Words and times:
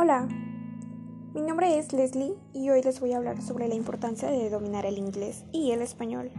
Hola, 0.00 0.28
mi 1.34 1.40
nombre 1.40 1.76
es 1.76 1.92
Leslie 1.92 2.36
y 2.54 2.70
hoy 2.70 2.82
les 2.82 3.00
voy 3.00 3.14
a 3.14 3.16
hablar 3.16 3.42
sobre 3.42 3.66
la 3.66 3.74
importancia 3.74 4.30
de 4.30 4.48
dominar 4.48 4.86
el 4.86 4.96
inglés 4.96 5.44
y 5.50 5.72
el 5.72 5.82
español. 5.82 6.30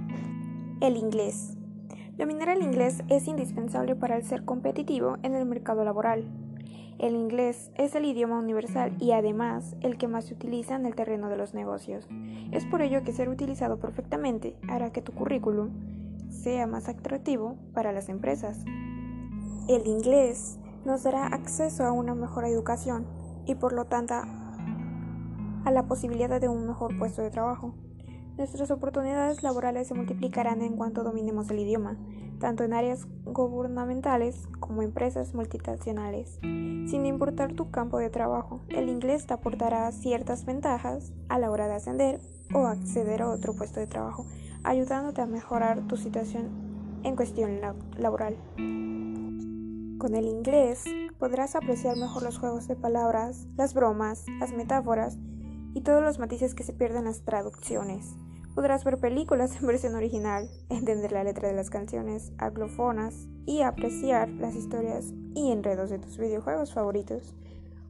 El 0.80 0.96
inglés. 0.96 1.58
Dominar 2.18 2.48
el 2.48 2.62
inglés 2.62 3.04
es 3.10 3.28
indispensable 3.28 3.98
para 3.98 4.22
ser 4.22 4.46
competitivo 4.46 5.18
en 5.24 5.36
el 5.36 5.46
mercado 5.46 5.84
laboral. 5.84 6.24
El 7.00 7.16
inglés 7.16 7.70
es 7.76 7.96
el 7.96 8.06
idioma 8.06 8.40
universal 8.40 8.96
y 8.98 9.12
además 9.12 9.76
el 9.82 9.98
que 9.98 10.08
más 10.08 10.28
se 10.28 10.36
utiliza 10.36 10.78
en 10.78 10.86
el 10.86 10.96
terreno 10.96 11.28
de 11.28 11.36
los 11.36 11.54
negocios. 11.54 12.08
Es 12.54 12.64
por 12.64 12.82
ello 12.82 13.04
que 13.04 13.12
ser 13.12 13.28
utilizado 13.28 13.78
perfectamente 13.78 14.56
hará 14.70 14.94
que 14.94 15.02
tu 15.02 15.12
currículum 15.12 15.72
sea 16.30 16.66
más 16.66 16.88
atractivo 16.88 17.58
para 17.74 17.92
las 17.92 18.08
empresas. 18.08 18.64
El 19.68 19.86
inglés 19.86 20.60
nos 20.86 21.04
dará 21.04 21.28
acceso 21.28 21.84
a 21.84 21.92
una 21.92 22.16
mejor 22.16 22.46
educación 22.46 23.19
y 23.50 23.56
por 23.56 23.74
lo 23.74 23.86
tanto 23.86 24.14
a 24.14 25.72
la 25.72 25.88
posibilidad 25.88 26.40
de 26.40 26.48
un 26.48 26.68
mejor 26.68 26.96
puesto 27.00 27.24
de 27.24 27.32
trabajo. 27.32 27.74
Nuestras 28.38 28.70
oportunidades 28.70 29.42
laborales 29.42 29.88
se 29.88 29.96
multiplicarán 29.96 30.62
en 30.62 30.78
cuanto 30.78 31.04
dominemos 31.04 31.50
el 31.50 31.60
idioma, 31.60 31.98
tanto 32.40 32.64
en 32.64 32.74
áreas 32.74 33.08
gubernamentales 33.26 34.48
como 34.60 34.84
empresas 34.84 35.34
multinacionales. 35.34 36.38
Sin 36.42 37.08
importar 37.08 37.54
tu 37.54 37.72
campo 37.72 37.98
de 37.98 38.12
trabajo, 38.12 38.62
el 38.70 38.88
inglés 38.88 39.26
te 39.26 39.34
aportará 39.34 39.92
ciertas 39.92 40.46
ventajas 40.46 41.12
a 41.28 41.40
la 41.40 41.50
hora 41.50 41.68
de 41.68 41.74
ascender 41.74 42.22
o 42.54 42.68
acceder 42.68 43.24
a 43.24 43.30
otro 43.30 43.56
puesto 43.56 43.80
de 43.80 43.88
trabajo, 43.88 44.28
ayudándote 44.64 45.22
a 45.22 45.26
mejorar 45.26 45.82
tu 45.88 45.98
situación 45.98 46.50
en 47.04 47.16
cuestión 47.16 47.60
laboral. 47.98 48.38
Con 49.98 50.16
el 50.16 50.28
inglés 50.28 50.86
podrás 51.20 51.56
apreciar 51.56 51.98
mejor 51.98 52.24
los 52.24 52.40
juegos 52.40 52.68
de 52.68 52.76
palabras, 52.76 53.46
las 53.58 53.74
bromas, 53.74 54.26
las 54.40 54.54
metáforas 54.54 55.18
y 55.74 55.82
todos 55.82 56.02
los 56.02 56.18
matices 56.18 56.56
que 56.56 56.64
se 56.64 56.74
pierden 56.74 57.00
en 57.00 57.06
las 57.06 57.24
traducciones. 57.24 58.16
Podrás 58.56 58.84
ver 58.84 58.98
películas 58.98 59.56
en 59.62 59.68
versión 59.68 59.96
original, 59.96 60.50
entender 60.70 61.12
la 61.12 61.24
letra 61.24 61.50
de 61.50 61.54
las 61.54 61.70
canciones 61.70 62.32
anglofonas 62.38 63.28
y 63.46 63.62
apreciar 63.62 64.30
las 64.30 64.56
historias 64.56 65.14
y 65.36 65.52
enredos 65.52 65.90
de 65.90 66.00
tus 66.00 66.18
videojuegos 66.18 66.74
favoritos. 66.74 67.36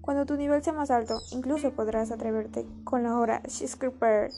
Cuando 0.02 0.26
tu 0.26 0.36
nivel 0.36 0.64
sea 0.64 0.74
más 0.74 0.90
alto, 0.90 1.20
incluso 1.32 1.72
podrás 1.72 2.12
atreverte 2.12 2.66
con 2.84 3.04
la 3.04 3.18
hora 3.20 3.44
Shakespeare. 3.48 4.32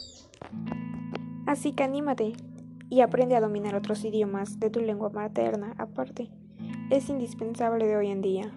Así 1.48 1.72
que 1.74 1.84
anímate 1.84 2.34
y 2.90 3.02
aprende 3.02 3.38
a 3.38 3.42
dominar 3.42 3.76
otros 3.76 4.04
idiomas 4.04 4.60
de 4.60 4.70
tu 4.70 4.82
lengua 4.82 5.10
materna 5.10 5.74
aparte 5.78 6.30
es 6.92 7.10
indispensable 7.10 7.88
de 7.88 7.96
hoy 7.96 8.08
en 8.08 8.22
día. 8.22 8.52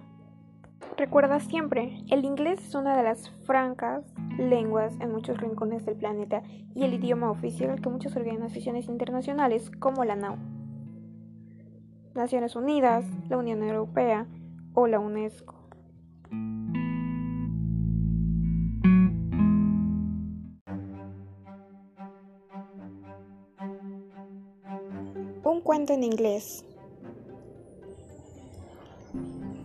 Recuerda 0.97 1.41
siempre, 1.41 1.99
el 2.09 2.25
inglés 2.25 2.61
es 2.65 2.75
una 2.75 2.97
de 2.97 3.03
las 3.03 3.29
francas 3.47 4.05
lenguas 4.39 4.95
en 5.01 5.11
muchos 5.11 5.39
rincones 5.39 5.85
del 5.85 5.97
planeta 5.97 6.43
y 6.75 6.85
el 6.85 6.95
idioma 6.95 7.31
oficial 7.31 7.81
que 7.81 7.89
muchas 7.89 8.15
organizaciones 8.17 8.87
internacionales 8.87 9.71
como 9.81 10.05
la 10.05 10.15
NAU, 10.15 10.37
Naciones 12.15 12.55
Unidas, 12.55 13.05
la 13.29 13.39
Unión 13.39 13.63
Europea 13.63 14.27
o 14.73 14.87
la 14.87 15.01
UNESCO. 15.01 15.55
Un 25.43 25.61
cuento 25.63 25.93
en 25.93 26.05
inglés. 26.05 26.65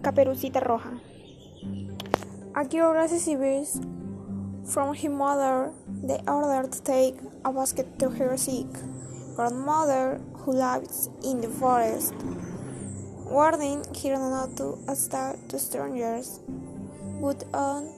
Caperucita 0.01 0.61
Roja. 0.63 0.97
A 2.55 2.63
girl 2.63 2.93
receives 2.93 3.81
from 4.71 4.95
her 4.95 5.09
mother 5.09 5.73
the 6.03 6.23
order 6.25 6.69
to 6.69 6.83
take 6.83 7.15
a 7.43 7.51
basket 7.51 7.99
to 7.99 8.09
her 8.09 8.37
sick 8.37 8.67
grandmother 9.35 10.21
who 10.37 10.53
lives 10.53 11.09
in 11.23 11.41
the 11.41 11.49
forest, 11.49 12.13
warning 13.27 13.83
her 14.03 14.15
not 14.15 14.55
to 14.55 14.77
start 14.95 15.37
to 15.49 15.59
strangers. 15.59 16.39
But 17.21 17.43
on 17.53 17.91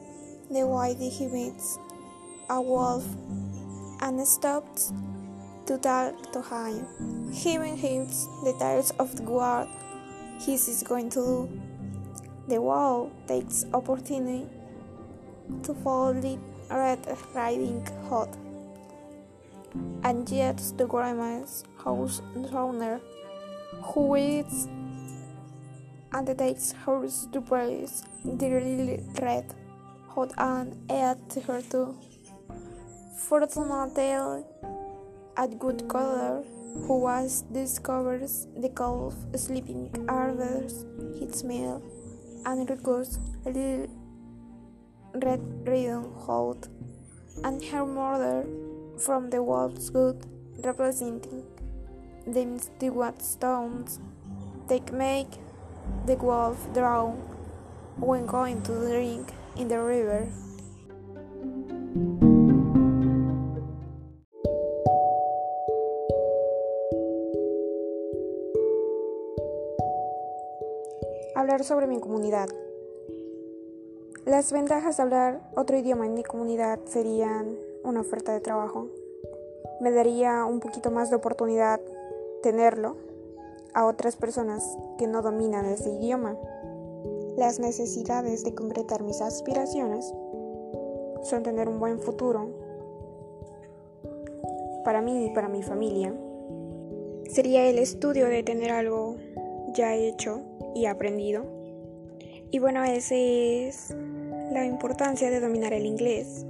the 0.50 0.66
way 0.66 0.96
he 0.96 1.28
meets 1.28 1.78
a 2.50 2.60
wolf 2.60 3.06
and 4.02 4.28
stops 4.28 4.92
to 5.68 5.78
talk 5.78 6.34
to 6.34 6.42
him, 6.42 7.32
giving 7.32 7.78
him 7.78 8.08
the 8.44 8.56
tales 8.58 8.90
of 8.98 9.16
the 9.16 9.24
world 9.24 9.70
he 10.40 10.56
is 10.56 10.84
going 10.88 11.12
to 11.12 11.22
do. 11.22 11.71
The 12.48 12.60
wall 12.60 13.12
takes 13.28 13.66
opportunity 13.74 14.48
to 15.64 15.74
fall 15.76 16.10
it 16.10 16.40
Red 16.70 17.06
Riding 17.36 17.86
Hood, 18.10 18.30
and 20.04 20.28
yet 20.30 20.58
the 20.76 20.86
grandma's 20.86 21.64
house 21.84 22.22
owner, 22.36 23.00
who 23.84 24.08
waits 24.08 24.68
and 26.14 26.38
takes 26.38 26.72
her 26.72 27.08
to 27.32 27.42
praise 27.42 28.04
the 28.26 28.50
really 28.50 29.04
red 29.22 29.54
Hood 30.10 30.32
and 30.38 30.76
add 30.90 31.20
her 31.46 31.62
to. 31.70 31.96
Fortunately, 33.18 34.44
at 35.38 35.60
good 35.60 35.88
color, 35.88 36.44
who 36.88 37.00
was 37.00 37.44
discovers 37.52 38.48
the 38.58 38.70
calf 38.70 39.14
sleeping 39.36 39.90
others 40.10 40.86
his 41.20 41.44
meal 41.44 41.82
and 42.46 42.70
recurs 42.70 43.20
a 43.46 43.50
little 43.50 43.88
red 45.26 45.42
ribbon 45.68 46.12
hold 46.26 46.70
and 47.44 47.64
her 47.66 47.86
mother 47.86 48.46
from 48.98 49.30
the 49.30 49.42
wolf's 49.42 49.90
good 49.90 50.26
representing 50.64 51.44
the 52.28 52.46
mysterious 52.46 53.28
stones 53.34 54.00
they 54.68 54.80
make 54.94 55.34
the 56.06 56.16
wolf 56.16 56.58
drown 56.74 57.18
when 57.98 58.26
going 58.26 58.62
to 58.64 58.72
drink 58.88 59.34
in 59.58 59.68
the 59.68 59.80
river. 59.80 60.28
Hablar 71.34 71.64
sobre 71.64 71.88
mi 71.88 72.00
comunidad. 72.02 72.50
Las 74.26 74.52
ventajas 74.52 74.98
de 74.98 75.04
hablar 75.04 75.52
otro 75.56 75.78
idioma 75.78 76.06
en 76.06 76.14
mi 76.14 76.24
comunidad 76.24 76.80
serían 76.86 77.56
una 77.86 78.02
oferta 78.02 78.34
de 78.34 78.42
trabajo. 78.42 78.88
Me 79.80 79.92
daría 79.92 80.44
un 80.44 80.60
poquito 80.60 80.92
más 80.92 81.10
de 81.10 81.16
oportunidad 81.16 81.80
tenerlo 82.44 82.98
a 83.74 83.86
otras 83.86 84.18
personas 84.18 84.78
que 84.98 85.08
no 85.08 85.22
dominan 85.22 85.66
ese 85.66 85.92
idioma. 85.92 86.38
Las 87.38 87.60
necesidades 87.60 88.44
de 88.44 88.54
concretar 88.54 89.02
mis 89.02 89.22
aspiraciones 89.22 90.14
son 91.24 91.44
tener 91.44 91.70
un 91.70 91.80
buen 91.80 92.00
futuro 92.00 92.50
para 94.84 95.02
mí 95.02 95.28
y 95.28 95.30
para 95.30 95.48
mi 95.48 95.64
familia. 95.64 96.14
Sería 97.30 97.70
el 97.70 97.80
estudio 97.80 98.28
de 98.28 98.44
tener 98.44 98.72
algo 98.72 99.16
ya 99.74 99.96
hecho 99.96 100.42
y 100.76 100.86
aprendido. 100.86 101.46
Y 102.52 102.60
bueno, 102.60 102.84
ese 102.84 103.68
es 103.68 103.96
la 104.52 104.66
importancia 104.66 105.30
de 105.30 105.40
dominar 105.40 105.74
el 105.74 105.86
inglés 105.86 106.46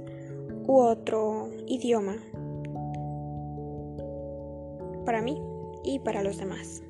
u 0.66 0.78
otro 0.78 1.48
idioma 1.66 2.16
para 5.04 5.22
mí 5.22 5.40
y 5.84 5.98
para 6.00 6.22
los 6.22 6.38
demás. 6.38 6.82